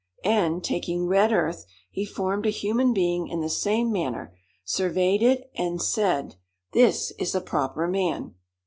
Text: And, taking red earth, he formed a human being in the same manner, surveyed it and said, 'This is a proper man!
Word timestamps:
And, 0.25 0.63
taking 0.63 1.05
red 1.05 1.31
earth, 1.31 1.67
he 1.91 2.07
formed 2.07 2.47
a 2.47 2.49
human 2.49 2.91
being 2.91 3.27
in 3.27 3.39
the 3.41 3.49
same 3.51 3.91
manner, 3.91 4.35
surveyed 4.65 5.21
it 5.21 5.51
and 5.53 5.79
said, 5.79 6.37
'This 6.73 7.11
is 7.19 7.35
a 7.35 7.39
proper 7.41 7.87
man! 7.87 8.33